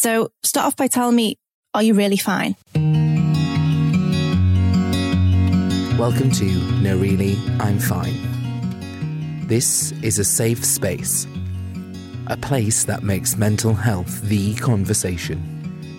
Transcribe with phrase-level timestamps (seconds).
[0.00, 1.38] So start off by telling me,
[1.74, 2.54] are you really fine?
[5.98, 6.44] Welcome to
[6.80, 8.14] No Really, I'm Fine.
[9.48, 11.26] This is a safe space,
[12.28, 15.42] a place that makes mental health the conversation.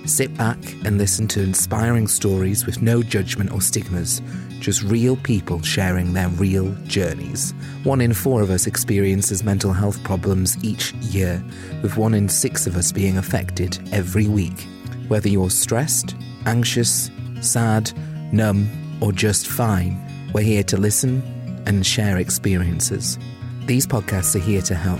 [0.05, 4.21] Sit back and listen to inspiring stories with no judgment or stigmas,
[4.59, 7.53] just real people sharing their real journeys.
[7.83, 11.43] One in four of us experiences mental health problems each year,
[11.81, 14.67] with one in six of us being affected every week.
[15.07, 17.09] Whether you're stressed, anxious,
[17.41, 17.91] sad,
[18.33, 18.69] numb,
[19.01, 19.99] or just fine,
[20.33, 21.23] we're here to listen
[21.65, 23.17] and share experiences.
[23.65, 24.99] These podcasts are here to help,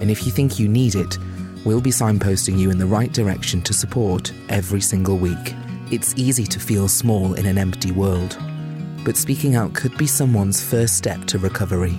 [0.00, 1.18] and if you think you need it,
[1.64, 5.54] we'll be signposting you in the right direction to support every single week.
[5.90, 8.36] It's easy to feel small in an empty world,
[9.04, 11.94] but speaking out could be someone's first step to recovery.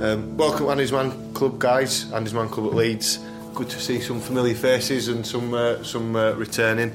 [0.00, 2.10] Um, welcome, Andy's Man Club, guys.
[2.12, 3.18] Andy's Man Club at Leeds.
[3.54, 6.92] Good to see some familiar faces and some uh, some uh, returning.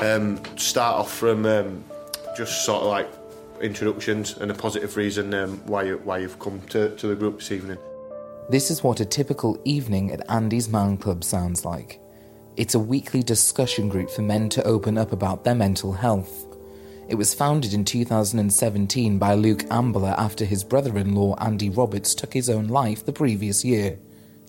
[0.00, 1.84] Um, start off from um,
[2.36, 3.08] just sort of like
[3.60, 7.40] introductions and a positive reason um, why you why you've come to, to the group
[7.40, 7.78] this evening.
[8.48, 11.99] This is what a typical evening at Andy's Man Club sounds like.
[12.60, 16.44] It's a weekly discussion group for men to open up about their mental health.
[17.08, 22.14] It was founded in 2017 by Luke Ambler after his brother in law Andy Roberts
[22.14, 23.98] took his own life the previous year.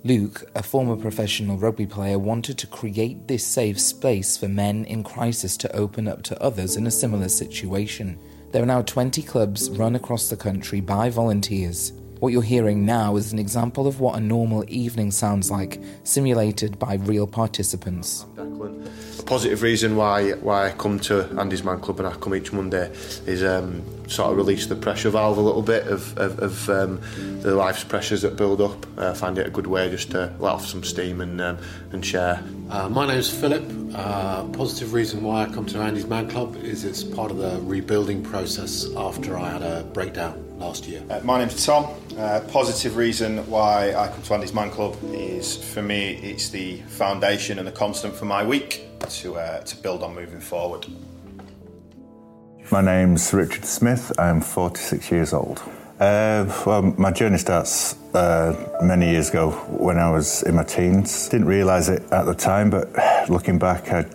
[0.04, 5.06] Luke, a former professional rugby player, wanted to create this safe space for men in
[5.06, 8.20] crisis to open up to others in a similar situation.
[8.52, 11.94] There are now 20 clubs run across the country by volunteers.
[12.22, 16.78] What you're hearing now is an example of what a normal evening sounds like, simulated
[16.78, 18.28] by real participants.
[18.36, 18.88] Declan.
[19.20, 22.54] A positive reason why why I come to Andy's Man Club and I come each
[22.54, 22.92] Monday
[23.26, 27.02] is um, sort of release the pressure valve a little bit of, of, of um,
[27.42, 28.86] the life's pressures that build up.
[29.00, 31.58] I find it a good way just to let off some steam and um,
[31.92, 32.44] and share.
[32.70, 33.64] Uh, my name's Philip.
[33.96, 37.60] Uh, positive reason why I come to Andy's Man Club is it's part of the
[37.64, 41.04] rebuilding process after I had a breakdown last year.
[41.10, 41.94] Uh, my name's Tom.
[42.18, 46.78] Uh, positive reason why I come to Andy's Man Club is for me, it's the
[46.84, 50.86] foundation and the constant for my week to uh, to build on moving forward.
[52.72, 54.14] My name's Richard Smith.
[54.18, 55.62] I'm 46 years old.
[56.00, 61.28] Uh, well, my journey starts uh, many years ago when I was in my teens.
[61.30, 62.90] Didn't realise it at the time, but
[63.30, 64.06] looking back, I,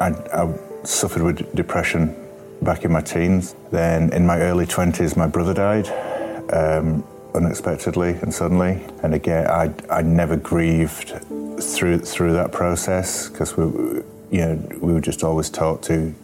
[0.00, 2.27] I, I suffered with depression
[2.62, 3.54] back in my teens.
[3.70, 5.88] Then in my early 20s, my brother died
[6.52, 7.04] um,
[7.34, 8.84] unexpectedly and suddenly.
[9.02, 11.14] And again, I, I never grieved
[11.60, 16.14] through through that process because we, you know, we were just always taught to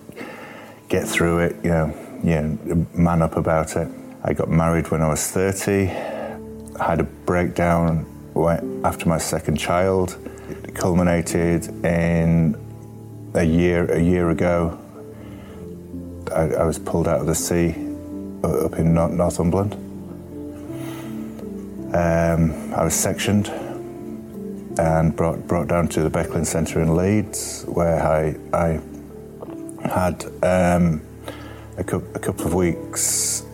[0.89, 3.89] get through it, you know, you know, man up about it.
[4.23, 5.91] I got married when I was 30.
[5.91, 8.07] I had a breakdown
[8.85, 10.17] after my second child.
[10.49, 12.57] It culminated in
[13.35, 14.79] a year a year ago.
[16.35, 17.75] I, I was pulled out of the sea
[18.43, 19.75] uh, up in Northumberland.
[21.95, 23.49] Um, I was sectioned
[24.79, 28.81] and brought brought down to the Becklin Centre in Leeds, where I I
[29.89, 31.01] had um,
[31.77, 33.45] a, cou- a couple of weeks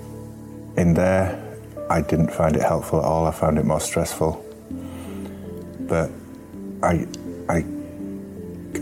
[0.77, 1.47] in there.
[1.91, 3.27] I didn't find it helpful at all.
[3.27, 4.45] I found it more stressful.
[5.81, 6.11] But
[6.83, 7.07] I,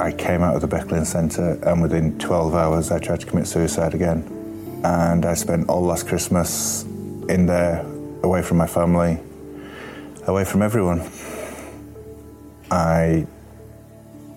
[0.00, 3.47] I, came out of the Becklin Centre, and within 12 hours, I tried to commit
[3.47, 4.25] suicide again.
[4.84, 6.84] And I spent all last Christmas
[7.28, 7.84] in there,
[8.22, 9.19] away from my family,
[10.26, 11.09] away from everyone.
[12.71, 13.27] I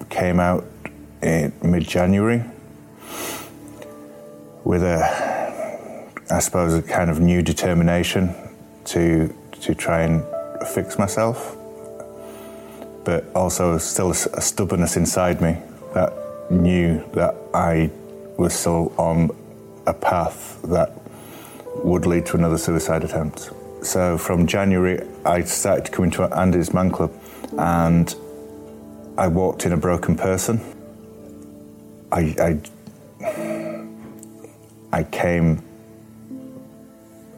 [0.09, 0.65] came out
[1.21, 2.43] in mid-January
[4.63, 8.33] with a, I suppose, a kind of new determination
[8.85, 10.23] to to try and
[10.67, 11.55] fix myself,
[13.03, 15.57] but also still a, stubbornness inside me
[15.93, 16.13] that
[16.49, 17.89] knew that I
[18.37, 19.29] was still on
[19.87, 20.91] a path that
[21.83, 23.49] would lead to another suicide attempt.
[23.81, 27.11] So from January, I started coming to Andy's Man Club,
[27.57, 28.13] and
[29.17, 30.61] I walked in a broken person.
[32.11, 32.59] I, I
[34.93, 35.63] I came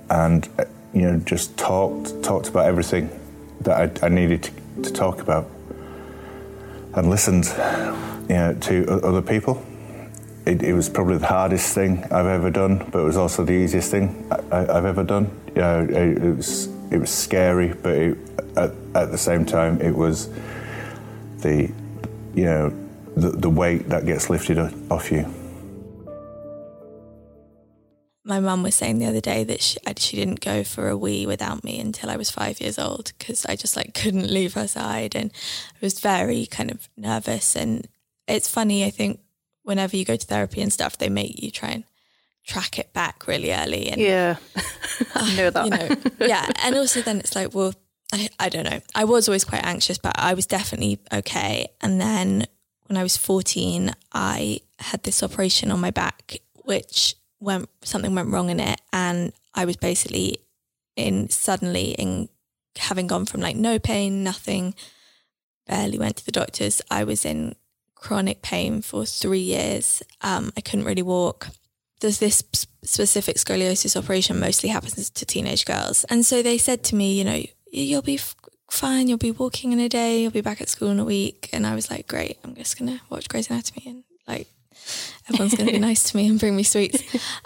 [0.09, 3.09] and uh, you know, just talked talked about everything
[3.61, 4.51] that I, I needed to,
[4.83, 5.49] to talk about,
[6.95, 7.45] and listened,
[8.29, 9.63] you know, to other people.
[10.45, 13.53] It, it, was probably the hardest thing I've ever done, but it was also the
[13.53, 15.31] easiest thing I, have ever done.
[15.55, 18.17] You know, it, it, was it was scary, but it,
[18.57, 20.29] at, at the same time, it was
[21.39, 21.71] the
[22.35, 22.73] you know
[23.15, 24.59] the, the weight that gets lifted
[24.91, 25.25] off you.
[28.25, 31.25] My mum was saying the other day that she, she didn't go for a wee
[31.25, 34.67] without me until I was five years old because I just like couldn't leave her
[34.67, 35.31] side and
[35.75, 37.55] I was very kind of nervous.
[37.55, 37.87] And
[38.27, 39.19] it's funny, I think
[39.63, 41.83] whenever you go to therapy and stuff, they make you try and
[42.45, 43.89] track it back really early.
[43.89, 44.35] And yeah,
[45.15, 45.65] I know that.
[45.65, 47.73] You know, yeah, and also then it's like, well,
[48.11, 48.79] I, I don't know.
[48.93, 51.67] I was always quite anxious, but I was definitely okay.
[51.81, 52.45] And then
[52.87, 58.29] when I was 14, I had this operation on my back, which went, something went
[58.29, 58.81] wrong in it.
[58.91, 60.39] And I was basically
[60.95, 62.29] in suddenly in
[62.77, 64.75] having gone from like no pain, nothing,
[65.67, 66.81] barely went to the doctors.
[66.89, 67.55] I was in
[67.95, 70.03] chronic pain for three years.
[70.21, 71.49] Um, I couldn't really walk.
[72.01, 72.43] There's this
[72.83, 76.03] specific scoliosis operation mostly happens to teenage girls.
[76.05, 77.41] And so they said to me, you know,
[77.71, 78.19] you'll be
[78.69, 79.07] fine.
[79.07, 80.21] You'll be walking in a day.
[80.21, 81.49] You'll be back at school in a week.
[81.53, 82.39] And I was like, great.
[82.43, 84.47] I'm just gonna watch Grey's Anatomy and like
[85.29, 87.03] everyone's gonna be nice to me and bring me sweets.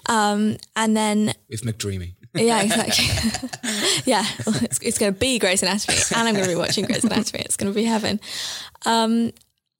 [0.07, 2.15] Um, and then with McDreamy.
[2.35, 3.05] yeah, exactly.
[4.05, 6.85] yeah, well, it's, it's going to be Grey's Anatomy, and I'm going to be watching
[6.85, 7.41] Grey's Anatomy.
[7.43, 8.19] It's going to be heaven.
[8.85, 9.31] Um,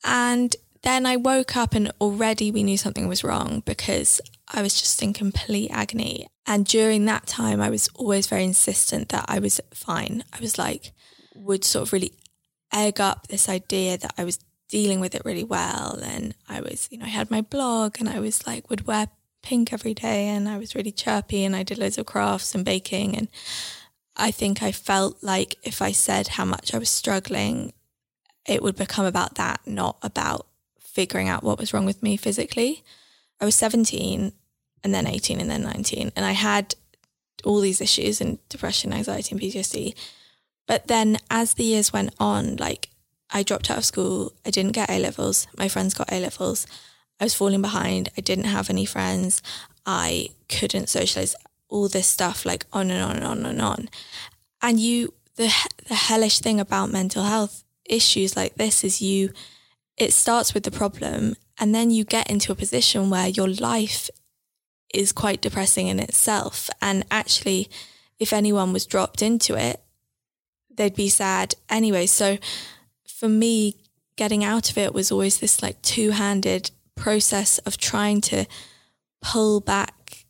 [0.03, 4.21] and then I woke up, and already we knew something was wrong because
[4.51, 6.27] I was just in complete agony.
[6.47, 10.23] And during that time, I was always very insistent that I was fine.
[10.33, 10.93] I was like,
[11.35, 12.13] would sort of really
[12.73, 15.99] egg up this idea that I was dealing with it really well.
[16.03, 19.07] And I was, you know, I had my blog and I was like, would wear
[19.41, 22.65] pink every day and I was really chirpy and I did loads of crafts and
[22.65, 23.15] baking.
[23.15, 23.27] And
[24.15, 27.73] I think I felt like if I said how much I was struggling,
[28.45, 30.47] it would become about that, not about
[30.79, 32.83] figuring out what was wrong with me physically.
[33.39, 34.33] I was 17
[34.83, 36.11] and then 18 and then 19.
[36.15, 36.75] And I had
[37.43, 39.95] all these issues and depression, anxiety, and PTSD.
[40.65, 42.89] But then as the years went on, like
[43.37, 46.65] I dropped out of school, I didn't get A levels, my friends got A levels,
[47.19, 49.43] I was falling behind, I didn't have any friends,
[49.85, 51.35] I couldn't socialize,
[51.69, 53.89] all this stuff, like on and on and on and on.
[54.61, 55.53] And you, the,
[55.87, 59.31] the hellish thing about mental health issues like this is you,
[59.97, 64.09] it starts with the problem and then you get into a position where your life
[64.95, 66.71] is quite depressing in itself.
[66.81, 67.69] And actually,
[68.17, 69.79] if anyone was dropped into it,
[70.75, 72.07] they'd be sad anyway.
[72.07, 72.39] So
[73.17, 73.73] for me,
[74.15, 78.45] getting out of it was always this like two handed process of trying to
[79.21, 80.25] pull back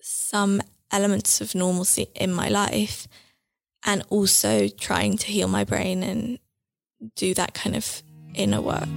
[0.00, 0.62] some
[0.92, 3.08] elements of normalcy in my life
[3.84, 6.38] and also trying to heal my brain and
[7.16, 8.02] do that kind of
[8.34, 8.88] inner work.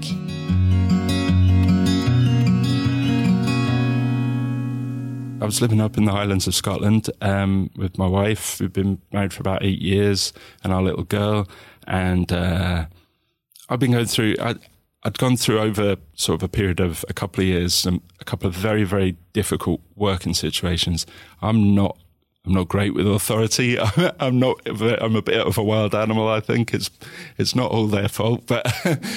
[5.41, 8.59] I was living up in the Highlands of Scotland um, with my wife.
[8.59, 10.31] We've been married for about eight years,
[10.63, 11.50] and our little girl.
[11.85, 12.85] And uh,
[13.69, 14.36] I've been going through.
[14.39, 14.56] I,
[15.04, 18.25] I'd gone through over sort of a period of a couple of years, um, a
[18.25, 21.06] couple of very, very difficult working situations.
[21.42, 21.98] I'm not,
[22.45, 23.77] I'm not great with authority.
[24.19, 26.30] I'm not, I'm a bit of a wild animal.
[26.30, 26.89] I think it's,
[27.38, 28.66] it's not all their fault, but,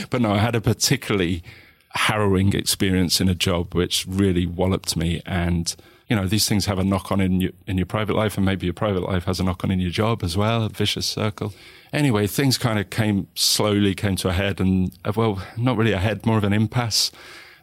[0.11, 1.45] but no, I had a particularly
[1.91, 5.75] harrowing experience in a job which really walloped me and
[6.09, 8.47] you know, these things have a knock on in your, in your private life, and
[8.47, 11.07] maybe your private life has a knock on in your job as well, a vicious
[11.07, 11.53] circle.
[11.93, 15.93] Anyway, things kind of came slowly, came to a head, and uh, well, not really
[15.93, 17.11] a head, more of an impasse.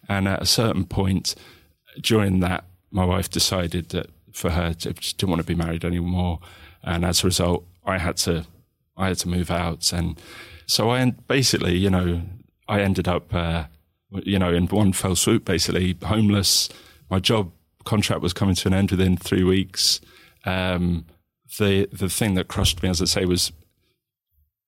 [0.10, 1.36] And at a certain point
[2.02, 5.86] during that, my wife decided that for her, to, she didn't want to be married
[5.86, 6.40] anymore.
[6.84, 8.46] And as a result, I had to,
[8.98, 9.94] I had to move out.
[9.94, 10.20] And
[10.66, 12.22] so I basically, you know,
[12.68, 13.66] I ended up, uh,
[14.12, 16.70] you know, in one fell swoop, basically homeless.
[17.10, 17.52] My job
[17.84, 20.02] contract was coming to an end within three weeks.
[20.46, 21.06] Um,
[21.58, 23.52] the the thing that crushed me, as I say, was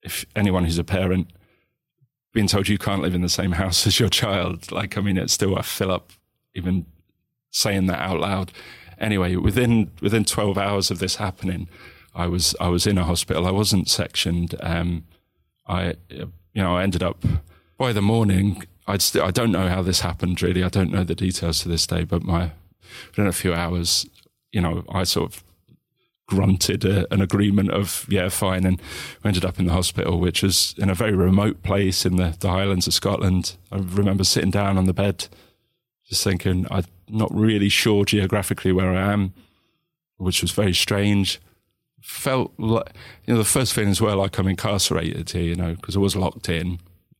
[0.02, 1.30] if anyone who's a parent
[2.32, 4.70] being told you can't live in the same house as your child.
[4.70, 6.12] Like, I mean, it's still a fill up
[6.54, 6.86] even
[7.50, 8.52] saying that out loud.
[8.98, 11.68] Anyway, within within twelve hours of this happening,
[12.14, 13.46] I was I was in a hospital.
[13.46, 14.54] I wasn't sectioned.
[14.60, 15.04] Um,
[15.66, 17.22] I you know I ended up
[17.76, 18.64] by the morning.
[18.86, 20.62] I'd st- I don't know how this happened really.
[20.62, 22.52] I don't know the details to this day, but my
[23.10, 24.06] within a few hours,
[24.52, 25.44] you know, I sort of
[26.28, 28.80] grunted a, an agreement of yeah fine and
[29.22, 32.36] we ended up in the hospital which was in a very remote place in the,
[32.40, 33.56] the highlands of scotland.
[33.70, 35.28] I remember sitting down on the bed
[36.08, 39.34] just thinking i'm not really sure geographically where i am
[40.18, 41.40] which was very strange.
[42.02, 42.92] Felt like
[43.24, 46.14] you know the first feelings were like I'm incarcerated here, you know, because I was
[46.14, 46.78] locked in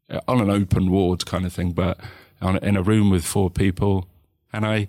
[0.09, 1.99] uh, on an open ward kind of thing, but
[2.41, 4.07] on, in a room with four people,
[4.53, 4.89] and I,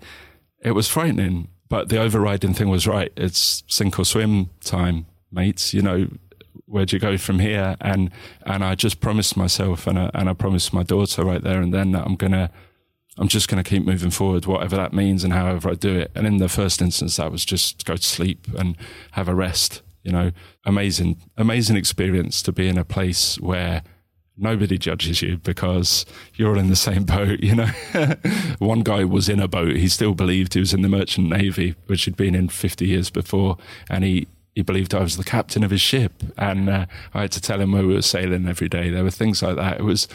[0.61, 1.49] it was frightening.
[1.69, 3.11] But the overriding thing was right.
[3.17, 5.73] It's sink or swim time, mates.
[5.73, 6.07] You know,
[6.65, 7.75] where do you go from here?
[7.81, 8.09] And
[8.45, 11.73] and I just promised myself, and I, and I promised my daughter right there and
[11.73, 12.51] then that I'm gonna
[13.17, 16.11] I'm just to keep moving forward, whatever that means and however I do it.
[16.13, 18.77] And in the first instance, that was just go to sleep and
[19.11, 19.81] have a rest.
[20.03, 20.31] You know,
[20.65, 23.81] amazing, amazing experience to be in a place where
[24.37, 27.39] nobody judges you because you're all in the same boat.
[27.39, 27.69] You know,
[28.59, 29.75] one guy was in a boat.
[29.75, 33.09] He still believed he was in the merchant navy, which he'd been in 50 years
[33.09, 33.57] before.
[33.89, 36.13] And he, he believed I was the captain of his ship.
[36.37, 38.89] And uh, I had to tell him where we were sailing every day.
[38.89, 39.79] There were things like that.
[39.79, 40.07] It was,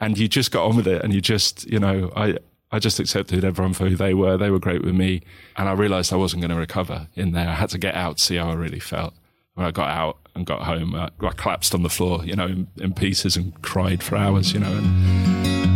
[0.00, 2.38] and you just got on with it and you just, you know, I,
[2.70, 4.36] I just accepted everyone for who they were.
[4.36, 5.22] They were great with me.
[5.56, 7.48] And I realized I wasn't going to recover in there.
[7.48, 9.14] I had to get out, see how I really felt.
[9.54, 12.46] When I got out and got home, I, I collapsed on the floor, you know,
[12.46, 14.72] in, in, pieces and cried for hours, you know.
[14.72, 15.68] And,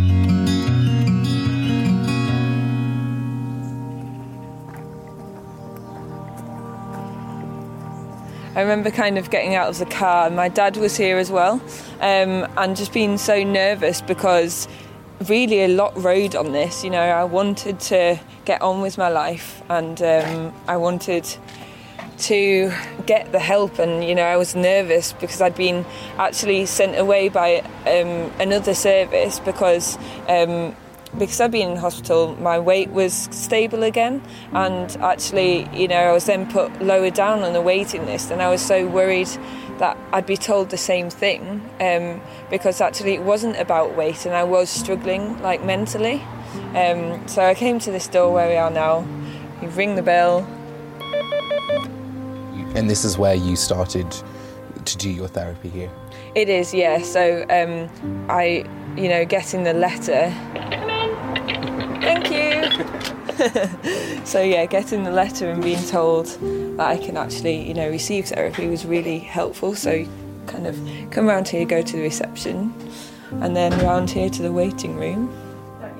[8.55, 11.31] I remember kind of getting out of the car, and my dad was here as
[11.31, 11.61] well,
[11.99, 14.67] um, and just being so nervous because
[15.27, 16.83] really a lot rode on this.
[16.83, 21.25] You know, I wanted to get on with my life, and um, I wanted
[22.23, 22.73] to
[23.05, 25.85] get the help and you know I was nervous because I'd been
[26.17, 29.97] actually sent away by um, another service because
[30.29, 30.75] um,
[31.17, 36.11] because I'd been in hospital, my weight was stable again, and actually, you know, I
[36.11, 39.29] was then put lower down on the waiting list, and I was so worried
[39.77, 44.33] that I'd be told the same thing um, because actually it wasn't about weight, and
[44.33, 46.23] I was struggling like mentally.
[46.75, 49.05] Um, so I came to this door where we are now.
[49.61, 50.47] You ring the bell.
[52.75, 54.15] And this is where you started
[54.85, 55.91] to do your therapy here.
[56.35, 57.01] It is, yeah.
[57.01, 58.65] So um, I,
[58.97, 60.33] you know, getting the letter
[62.03, 64.25] Thank you.
[64.25, 66.25] so yeah, getting the letter and being told
[66.77, 69.73] that I can actually, you know, receive therapy was really helpful.
[69.73, 70.05] So
[70.45, 70.77] kind of
[71.11, 72.73] come around here, go to the reception,
[73.41, 75.33] and then round here to the waiting room.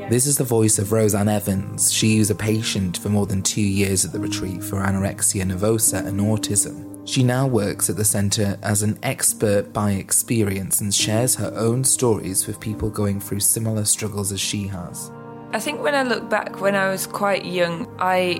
[0.09, 1.91] This is the voice of Roseanne Evans.
[1.91, 6.05] She was a patient for more than two years at the retreat for anorexia nervosa
[6.05, 7.07] and autism.
[7.07, 11.85] She now works at the centre as an expert by experience and shares her own
[11.85, 15.09] stories with people going through similar struggles as she has.
[15.53, 18.39] I think when I look back, when I was quite young, I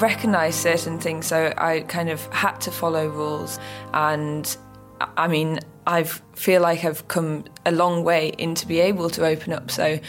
[0.00, 3.60] recognised certain things, so I kind of had to follow rules.
[3.94, 4.56] And
[5.00, 9.24] I mean, I feel like I've come a long way in to be able to
[9.24, 9.70] open up.
[9.70, 10.00] So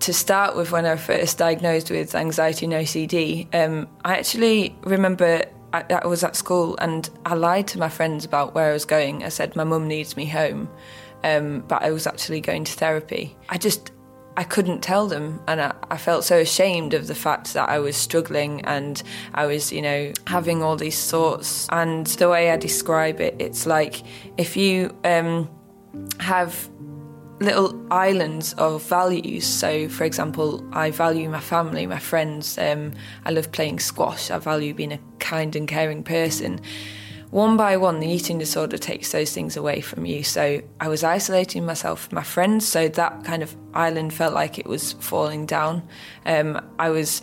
[0.00, 5.44] to start with, when I first diagnosed with anxiety and OCD, um, I actually remember
[5.72, 8.84] I, I was at school and I lied to my friends about where I was
[8.84, 9.24] going.
[9.24, 10.68] I said my mum needs me home.
[11.24, 13.36] Um, but I was actually going to therapy.
[13.48, 13.90] I just
[14.36, 17.78] I couldn't tell them, and I, I, felt so ashamed of the fact that I
[17.78, 21.66] was struggling and I was, you know, having all these thoughts.
[21.72, 24.02] And the way I describe it, it's like
[24.36, 25.48] if you um,
[26.20, 26.68] have
[27.40, 29.46] little islands of values.
[29.46, 32.58] So, for example, I value my family, my friends.
[32.58, 32.92] Um,
[33.24, 34.30] I love playing squash.
[34.30, 36.60] I value being a kind and caring person
[37.30, 40.22] one by one, the eating disorder takes those things away from you.
[40.22, 44.58] So I was isolating myself from my friends, so that kind of island felt like
[44.58, 45.86] it was falling down.
[46.24, 47.22] Um, I was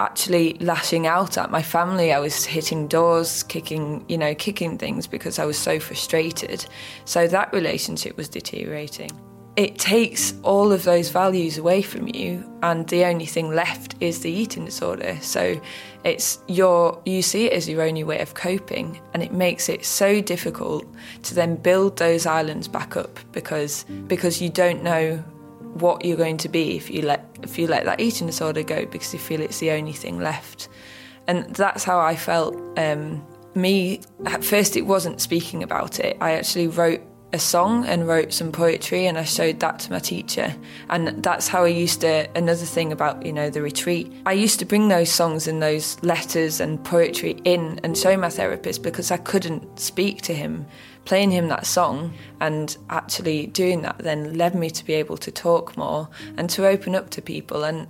[0.00, 2.12] actually lashing out at my family.
[2.12, 6.66] I was hitting doors, kicking, you know, kicking things because I was so frustrated.
[7.04, 9.10] So that relationship was deteriorating
[9.56, 14.20] it takes all of those values away from you and the only thing left is
[14.20, 15.18] the eating disorder.
[15.22, 15.58] So
[16.04, 19.84] it's your you see it as your only way of coping and it makes it
[19.84, 20.84] so difficult
[21.22, 25.16] to then build those islands back up because because you don't know
[25.74, 28.84] what you're going to be if you let if you let that eating disorder go
[28.84, 30.68] because you feel it's the only thing left.
[31.28, 36.18] And that's how I felt um, me at first it wasn't speaking about it.
[36.20, 37.00] I actually wrote
[37.32, 40.54] a song and wrote some poetry and I showed that to my teacher.
[40.88, 44.58] And that's how I used to another thing about you know the retreat I used
[44.60, 49.10] to bring those songs and those letters and poetry in and show my therapist because
[49.10, 50.66] I couldn't speak to him
[51.04, 55.30] playing him that song and actually doing that then led me to be able to
[55.30, 57.64] talk more and to open up to people.
[57.64, 57.86] And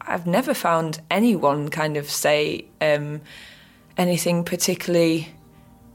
[0.00, 3.20] I've never found anyone kind of say um,
[3.96, 5.28] anything particularly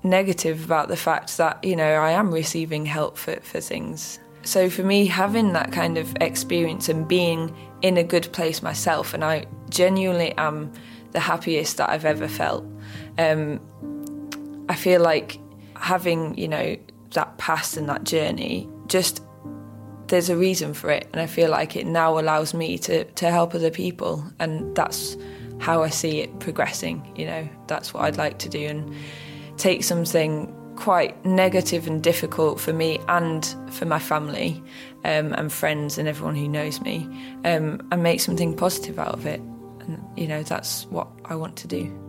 [0.05, 4.19] negative about the fact that, you know, I am receiving help for, for things.
[4.43, 9.13] So for me, having that kind of experience and being in a good place myself,
[9.13, 10.71] and I genuinely am
[11.11, 12.63] the happiest that I've ever felt.
[13.17, 13.59] Um,
[14.69, 15.39] I feel like
[15.75, 16.77] having, you know,
[17.13, 19.23] that past and that journey, just
[20.07, 21.07] there's a reason for it.
[21.11, 24.23] And I feel like it now allows me to, to help other people.
[24.39, 25.17] And that's
[25.59, 27.11] how I see it progressing.
[27.15, 28.95] You know, that's what I'd like to do and
[29.57, 34.61] take something quite negative and difficult for me and for my family
[35.05, 37.07] um, and friends and everyone who knows me
[37.45, 39.39] um, and make something positive out of it.
[39.39, 42.04] And, you know, that's what I want to do.